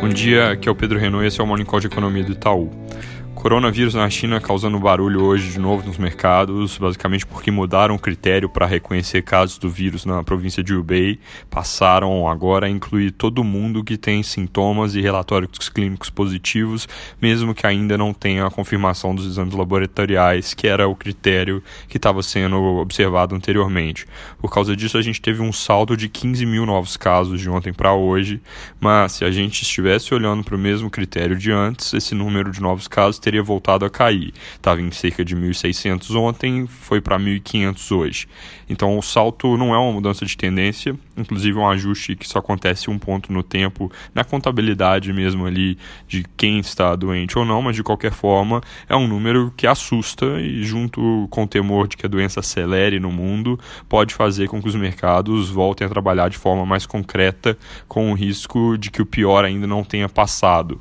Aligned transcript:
Bom 0.00 0.08
dia, 0.08 0.52
aqui 0.52 0.66
é 0.66 0.72
o 0.72 0.74
Pedro 0.74 0.98
Renault 0.98 1.22
e 1.22 1.28
esse 1.28 1.42
é 1.42 1.44
o 1.44 1.46
Morning 1.46 1.66
Call 1.66 1.78
de 1.78 1.86
Economia 1.86 2.24
do 2.24 2.32
Itaú. 2.32 2.70
Coronavírus 3.40 3.94
na 3.94 4.10
China 4.10 4.38
causando 4.38 4.78
barulho 4.78 5.24
hoje 5.24 5.50
de 5.50 5.58
novo 5.58 5.86
nos 5.86 5.96
mercados, 5.96 6.76
basicamente 6.76 7.24
porque 7.24 7.50
mudaram 7.50 7.94
o 7.94 7.98
critério 7.98 8.50
para 8.50 8.66
reconhecer 8.66 9.22
casos 9.22 9.56
do 9.56 9.70
vírus 9.70 10.04
na 10.04 10.22
província 10.22 10.62
de 10.62 10.74
Hubei. 10.74 11.18
Passaram 11.48 12.28
agora 12.28 12.66
a 12.66 12.68
incluir 12.68 13.12
todo 13.12 13.42
mundo 13.42 13.82
que 13.82 13.96
tem 13.96 14.22
sintomas 14.22 14.94
e 14.94 15.00
relatórios 15.00 15.70
clínicos 15.70 16.10
positivos, 16.10 16.86
mesmo 17.18 17.54
que 17.54 17.66
ainda 17.66 17.96
não 17.96 18.12
tenha 18.12 18.44
a 18.44 18.50
confirmação 18.50 19.14
dos 19.14 19.24
exames 19.24 19.54
laboratoriais, 19.54 20.52
que 20.52 20.68
era 20.68 20.86
o 20.86 20.94
critério 20.94 21.62
que 21.88 21.96
estava 21.96 22.22
sendo 22.22 22.60
observado 22.76 23.34
anteriormente. 23.34 24.06
Por 24.38 24.52
causa 24.52 24.76
disso, 24.76 24.98
a 24.98 25.02
gente 25.02 25.18
teve 25.18 25.40
um 25.40 25.50
saldo 25.50 25.96
de 25.96 26.10
15 26.10 26.44
mil 26.44 26.66
novos 26.66 26.94
casos 26.94 27.40
de 27.40 27.48
ontem 27.48 27.72
para 27.72 27.94
hoje, 27.94 28.38
mas 28.78 29.12
se 29.12 29.24
a 29.24 29.30
gente 29.30 29.62
estivesse 29.62 30.12
olhando 30.12 30.44
para 30.44 30.54
o 30.54 30.58
mesmo 30.58 30.90
critério 30.90 31.38
de 31.38 31.50
antes, 31.50 31.94
esse 31.94 32.14
número 32.14 32.50
de 32.50 32.60
novos 32.60 32.86
casos 32.86 33.18
teria 33.18 33.29
teria 33.30 33.42
voltado 33.42 33.84
a 33.84 33.90
cair. 33.90 34.34
Estava 34.56 34.80
em 34.82 34.90
cerca 34.90 35.24
de 35.24 35.36
1.600 35.36 36.16
ontem, 36.16 36.66
foi 36.66 37.00
para 37.00 37.18
1.500 37.18 37.96
hoje. 37.96 38.28
Então 38.68 38.98
o 38.98 39.02
salto 39.02 39.56
não 39.56 39.72
é 39.72 39.78
uma 39.78 39.92
mudança 39.92 40.26
de 40.26 40.36
tendência, 40.36 40.96
inclusive 41.16 41.56
um 41.56 41.68
ajuste 41.68 42.16
que 42.16 42.26
só 42.26 42.40
acontece 42.40 42.90
um 42.90 42.98
ponto 42.98 43.32
no 43.32 43.42
tempo, 43.42 43.90
na 44.12 44.24
contabilidade 44.24 45.12
mesmo 45.12 45.46
ali 45.46 45.78
de 46.08 46.24
quem 46.36 46.58
está 46.58 46.96
doente 46.96 47.38
ou 47.38 47.44
não, 47.44 47.62
mas 47.62 47.76
de 47.76 47.84
qualquer 47.84 48.12
forma 48.12 48.60
é 48.88 48.96
um 48.96 49.06
número 49.06 49.52
que 49.56 49.66
assusta 49.66 50.40
e 50.40 50.64
junto 50.64 51.28
com 51.30 51.44
o 51.44 51.48
temor 51.48 51.86
de 51.86 51.96
que 51.96 52.06
a 52.06 52.08
doença 52.08 52.40
acelere 52.40 52.98
no 52.98 53.12
mundo, 53.12 53.58
pode 53.88 54.12
fazer 54.12 54.48
com 54.48 54.60
que 54.60 54.68
os 54.68 54.74
mercados 54.74 55.50
voltem 55.50 55.86
a 55.86 55.90
trabalhar 55.90 56.28
de 56.28 56.38
forma 56.38 56.66
mais 56.66 56.84
concreta 56.84 57.56
com 57.86 58.10
o 58.10 58.14
risco 58.14 58.76
de 58.76 58.90
que 58.90 59.02
o 59.02 59.06
pior 59.06 59.44
ainda 59.44 59.66
não 59.66 59.84
tenha 59.84 60.08
passado. 60.08 60.80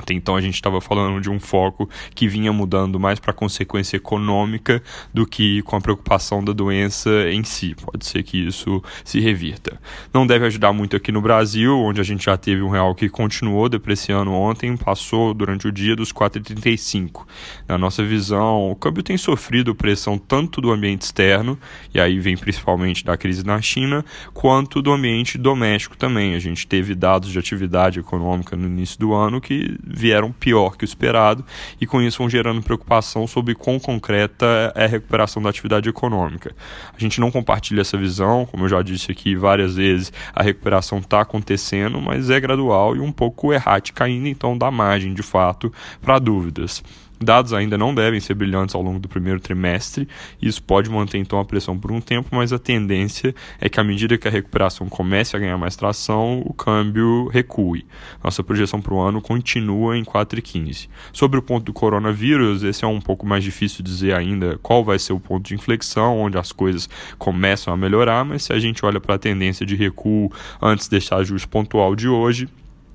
Até 0.00 0.14
então 0.14 0.34
a 0.34 0.40
gente 0.40 0.54
estava 0.54 0.80
falando 0.80 1.20
de 1.20 1.28
um 1.28 1.38
foco 1.38 1.88
que 2.14 2.26
vinha 2.26 2.52
mudando 2.52 2.98
mais 2.98 3.20
para 3.20 3.32
consequência 3.32 3.96
econômica 3.96 4.82
do 5.12 5.26
que 5.26 5.60
com 5.62 5.76
a 5.76 5.80
preocupação 5.80 6.42
da 6.42 6.52
doença 6.52 7.10
em 7.30 7.44
si. 7.44 7.74
Pode 7.74 8.06
ser 8.06 8.22
que 8.22 8.38
isso 8.46 8.82
se 9.04 9.20
revirta. 9.20 9.78
Não 10.12 10.26
deve 10.26 10.46
ajudar 10.46 10.72
muito 10.72 10.96
aqui 10.96 11.12
no 11.12 11.20
Brasil, 11.20 11.78
onde 11.78 12.00
a 12.00 12.04
gente 12.04 12.24
já 12.24 12.36
teve 12.36 12.62
um 12.62 12.70
real 12.70 12.94
que 12.94 13.08
continuou 13.08 13.68
depreciando 13.68 14.32
ontem, 14.32 14.74
passou 14.76 15.34
durante 15.34 15.68
o 15.68 15.72
dia 15.72 15.94
dos 15.94 16.12
4,35. 16.12 17.26
Na 17.68 17.76
nossa 17.76 18.02
visão, 18.02 18.70
o 18.70 18.76
câmbio 18.76 19.02
tem 19.02 19.18
sofrido 19.18 19.74
pressão 19.74 20.16
tanto 20.16 20.60
do 20.60 20.72
ambiente 20.72 21.02
externo, 21.02 21.58
e 21.94 22.00
aí 22.00 22.18
vem 22.18 22.36
principalmente 22.36 23.04
da 23.04 23.16
crise 23.16 23.44
na 23.44 23.60
China, 23.60 24.04
quanto 24.32 24.80
do 24.80 24.92
ambiente 24.92 25.36
doméstico 25.36 25.96
também. 25.96 26.34
A 26.34 26.38
gente 26.38 26.66
teve 26.66 26.94
dados 26.94 27.30
de 27.30 27.38
atividade 27.38 28.00
econômica 28.00 28.56
no 28.56 28.66
início 28.66 28.98
do 28.98 29.12
ano 29.12 29.40
que 29.40 29.76
vieram 29.92 30.32
pior 30.32 30.76
que 30.76 30.84
o 30.84 30.86
esperado 30.86 31.44
e 31.80 31.86
com 31.86 32.00
isso 32.00 32.18
vão 32.18 32.28
gerando 32.28 32.62
preocupação 32.62 33.26
sobre 33.26 33.54
quão 33.54 33.78
concreta 33.78 34.72
é 34.74 34.84
a 34.84 34.88
recuperação 34.88 35.42
da 35.42 35.50
atividade 35.50 35.88
econômica. 35.88 36.54
A 36.94 36.98
gente 36.98 37.20
não 37.20 37.30
compartilha 37.30 37.80
essa 37.80 37.96
visão, 37.96 38.46
como 38.46 38.64
eu 38.64 38.68
já 38.68 38.82
disse 38.82 39.10
aqui 39.10 39.34
várias 39.34 39.76
vezes, 39.76 40.12
a 40.34 40.42
recuperação 40.42 40.98
está 40.98 41.20
acontecendo, 41.20 42.00
mas 42.00 42.30
é 42.30 42.38
gradual 42.40 42.96
e 42.96 43.00
um 43.00 43.12
pouco 43.12 43.52
errática 43.52 44.04
ainda, 44.04 44.28
então 44.28 44.56
dá 44.56 44.70
margem 44.70 45.14
de 45.14 45.22
fato 45.22 45.72
para 46.00 46.18
dúvidas. 46.18 46.82
Dados 47.22 47.52
ainda 47.52 47.76
não 47.76 47.94
devem 47.94 48.18
ser 48.18 48.32
brilhantes 48.32 48.74
ao 48.74 48.80
longo 48.80 48.98
do 48.98 49.06
primeiro 49.06 49.38
trimestre, 49.38 50.08
isso 50.40 50.62
pode 50.62 50.88
manter 50.88 51.18
então 51.18 51.38
a 51.38 51.44
pressão 51.44 51.78
por 51.78 51.92
um 51.92 52.00
tempo, 52.00 52.30
mas 52.32 52.50
a 52.50 52.58
tendência 52.58 53.34
é 53.60 53.68
que 53.68 53.78
à 53.78 53.84
medida 53.84 54.16
que 54.16 54.26
a 54.26 54.30
recuperação 54.30 54.88
comece 54.88 55.36
a 55.36 55.38
ganhar 55.38 55.58
mais 55.58 55.76
tração, 55.76 56.42
o 56.46 56.54
câmbio 56.54 57.28
recue. 57.28 57.84
Nossa 58.24 58.42
projeção 58.42 58.80
para 58.80 58.94
o 58.94 59.00
ano 59.00 59.20
continua 59.20 59.98
em 59.98 60.02
4,15. 60.02 60.88
Sobre 61.12 61.38
o 61.38 61.42
ponto 61.42 61.66
do 61.66 61.74
coronavírus, 61.74 62.62
esse 62.62 62.86
é 62.86 62.88
um 62.88 63.02
pouco 63.02 63.26
mais 63.26 63.44
difícil 63.44 63.84
dizer 63.84 64.14
ainda 64.14 64.58
qual 64.62 64.82
vai 64.82 64.98
ser 64.98 65.12
o 65.12 65.20
ponto 65.20 65.46
de 65.46 65.54
inflexão, 65.54 66.18
onde 66.18 66.38
as 66.38 66.52
coisas 66.52 66.88
começam 67.18 67.74
a 67.74 67.76
melhorar, 67.76 68.24
mas 68.24 68.44
se 68.44 68.52
a 68.54 68.58
gente 68.58 68.82
olha 68.86 68.98
para 68.98 69.16
a 69.16 69.18
tendência 69.18 69.66
de 69.66 69.76
recuo 69.76 70.32
antes 70.62 70.88
desse 70.88 71.12
ajuste 71.12 71.46
pontual 71.46 71.94
de 71.94 72.08
hoje, 72.08 72.48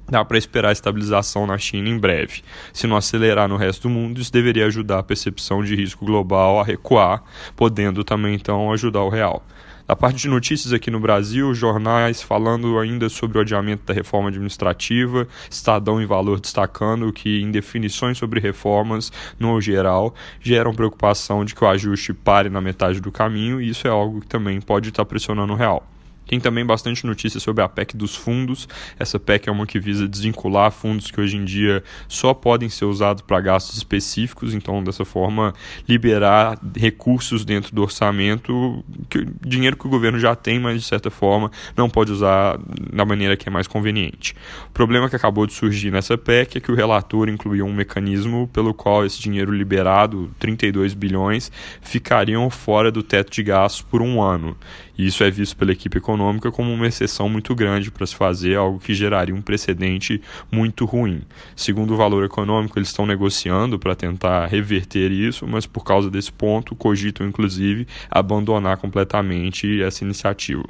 dá 0.07 0.23
para 0.23 0.37
esperar 0.37 0.69
a 0.69 0.71
estabilização 0.71 1.45
na 1.47 1.57
China 1.57 1.89
em 1.89 1.97
breve. 1.97 2.41
Se 2.73 2.87
não 2.87 2.95
acelerar 2.95 3.47
no 3.47 3.57
resto 3.57 3.83
do 3.83 3.89
mundo, 3.89 4.21
isso 4.21 4.31
deveria 4.31 4.65
ajudar 4.65 4.99
a 4.99 5.03
percepção 5.03 5.63
de 5.63 5.75
risco 5.75 6.05
global 6.05 6.59
a 6.59 6.63
recuar, 6.63 7.23
podendo 7.55 8.03
também 8.03 8.35
então 8.35 8.71
ajudar 8.71 9.01
o 9.01 9.09
real. 9.09 9.43
Da 9.87 9.95
parte 9.95 10.17
de 10.17 10.27
notícias 10.27 10.73
aqui 10.73 10.89
no 10.89 10.99
Brasil, 10.99 11.53
jornais 11.53 12.19
falando 12.19 12.79
ainda 12.79 13.07
sobre 13.07 13.37
o 13.37 13.41
adiamento 13.41 13.85
da 13.85 13.93
reforma 13.93 14.29
administrativa, 14.29 15.27
Estadão 15.47 16.01
em 16.01 16.07
Valor 16.07 16.39
destacando 16.39 17.13
que 17.13 17.39
indefinições 17.39 18.17
sobre 18.17 18.39
reformas, 18.39 19.11
no 19.39 19.61
geral, 19.61 20.15
geram 20.41 20.73
preocupação 20.73 21.45
de 21.45 21.53
que 21.53 21.63
o 21.63 21.67
ajuste 21.67 22.15
pare 22.15 22.49
na 22.49 22.59
metade 22.59 22.99
do 22.99 23.11
caminho, 23.11 23.61
e 23.61 23.69
isso 23.69 23.85
é 23.85 23.91
algo 23.91 24.21
que 24.21 24.27
também 24.27 24.59
pode 24.59 24.89
estar 24.89 25.05
pressionando 25.05 25.53
o 25.53 25.55
real. 25.55 25.85
Tem 26.27 26.39
também 26.39 26.65
bastante 26.65 27.05
notícia 27.05 27.39
sobre 27.39 27.63
a 27.63 27.69
PEC 27.69 27.95
dos 27.95 28.15
fundos. 28.15 28.67
Essa 28.99 29.19
PEC 29.19 29.47
é 29.47 29.51
uma 29.51 29.65
que 29.65 29.79
visa 29.79 30.07
desvincular 30.07 30.71
fundos 30.71 31.11
que 31.11 31.19
hoje 31.19 31.37
em 31.37 31.45
dia 31.45 31.83
só 32.07 32.33
podem 32.33 32.69
ser 32.69 32.85
usados 32.85 33.21
para 33.21 33.39
gastos 33.39 33.77
específicos, 33.77 34.53
então 34.53 34.83
dessa 34.83 35.05
forma 35.05 35.53
liberar 35.87 36.59
recursos 36.75 37.45
dentro 37.45 37.73
do 37.73 37.81
orçamento, 37.81 38.83
que, 39.09 39.25
dinheiro 39.45 39.77
que 39.77 39.85
o 39.85 39.89
governo 39.89 40.19
já 40.19 40.35
tem, 40.35 40.59
mas 40.59 40.81
de 40.81 40.87
certa 40.87 41.09
forma 41.09 41.51
não 41.75 41.89
pode 41.89 42.11
usar 42.11 42.57
da 42.91 43.05
maneira 43.05 43.37
que 43.37 43.47
é 43.47 43.51
mais 43.51 43.67
conveniente. 43.67 44.35
O 44.69 44.71
problema 44.71 45.09
que 45.09 45.15
acabou 45.15 45.45
de 45.45 45.53
surgir 45.53 45.91
nessa 45.91 46.17
PEC 46.17 46.57
é 46.57 46.61
que 46.61 46.71
o 46.71 46.75
relator 46.75 47.29
incluiu 47.29 47.65
um 47.65 47.73
mecanismo 47.73 48.49
pelo 48.51 48.73
qual 48.73 49.05
esse 49.05 49.21
dinheiro 49.21 49.51
liberado, 49.51 50.31
32 50.39 50.93
bilhões, 50.93 51.51
ficariam 51.81 52.49
fora 52.49 52.91
do 52.91 53.03
teto 53.03 53.31
de 53.31 53.43
gastos 53.43 53.81
por 53.81 54.01
um 54.01 54.21
ano. 54.21 54.55
E 54.97 55.05
isso 55.05 55.23
é 55.23 55.31
visto 55.31 55.57
pela 55.57 55.71
equipe 55.71 55.97
econômica 55.97 56.51
como 56.51 56.71
uma 56.71 56.87
exceção 56.87 57.27
muito 57.29 57.53
grande 57.53 57.91
para 57.91 58.05
se 58.05 58.15
fazer, 58.15 58.55
algo 58.55 58.79
que 58.79 58.93
geraria 58.93 59.35
um 59.35 59.41
precedente 59.41 60.21
muito 60.51 60.85
ruim. 60.85 61.21
Segundo 61.55 61.93
o 61.93 61.97
valor 61.97 62.23
econômico, 62.23 62.77
eles 62.79 62.89
estão 62.89 63.05
negociando 63.05 63.77
para 63.77 63.95
tentar 63.95 64.47
reverter 64.47 65.11
isso, 65.11 65.47
mas 65.47 65.65
por 65.65 65.83
causa 65.83 66.09
desse 66.09 66.31
ponto, 66.31 66.75
cogitam 66.75 67.27
inclusive 67.27 67.87
abandonar 68.09 68.77
completamente 68.77 69.81
essa 69.81 70.03
iniciativa. 70.03 70.63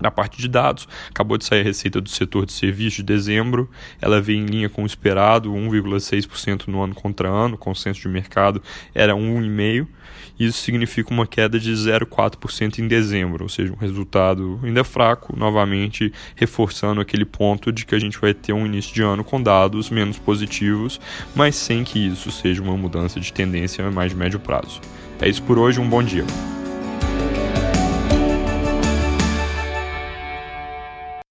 Na 0.00 0.10
parte 0.10 0.38
de 0.38 0.48
dados, 0.48 0.88
acabou 1.08 1.36
de 1.36 1.44
sair 1.44 1.60
a 1.60 1.64
receita 1.64 2.00
do 2.00 2.08
setor 2.08 2.46
de 2.46 2.52
serviços 2.52 2.94
de 2.94 3.02
dezembro. 3.02 3.70
Ela 4.00 4.20
veio 4.20 4.40
em 4.40 4.46
linha 4.46 4.68
com 4.68 4.82
o 4.82 4.86
esperado, 4.86 5.52
1,6% 5.52 6.68
no 6.68 6.82
ano 6.82 6.94
contra 6.94 7.28
ano, 7.28 7.54
o 7.54 7.58
consenso 7.58 8.00
de 8.00 8.08
mercado 8.08 8.62
era 8.94 9.14
1,5%. 9.14 9.86
Isso 10.40 10.58
significa 10.62 11.12
uma 11.12 11.26
queda 11.26 11.60
de 11.60 11.70
0,4% 11.70 12.78
em 12.78 12.88
dezembro, 12.88 13.44
ou 13.44 13.48
seja, 13.50 13.74
um 13.74 13.76
resultado 13.76 14.58
ainda 14.62 14.82
fraco, 14.82 15.36
novamente 15.36 16.10
reforçando 16.34 16.98
aquele 16.98 17.26
ponto 17.26 17.70
de 17.70 17.84
que 17.84 17.94
a 17.94 17.98
gente 17.98 18.18
vai 18.18 18.32
ter 18.32 18.54
um 18.54 18.64
início 18.64 18.94
de 18.94 19.02
ano 19.02 19.22
com 19.22 19.42
dados 19.42 19.90
menos 19.90 20.18
positivos, 20.18 20.98
mas 21.34 21.56
sem 21.56 21.84
que 21.84 21.98
isso 21.98 22.30
seja 22.30 22.62
uma 22.62 22.74
mudança 22.74 23.20
de 23.20 23.30
tendência 23.30 23.90
mais 23.90 24.12
de 24.12 24.16
médio 24.16 24.40
prazo. 24.40 24.80
É 25.20 25.28
isso 25.28 25.42
por 25.42 25.58
hoje, 25.58 25.78
um 25.78 25.88
bom 25.88 26.02
dia. 26.02 26.24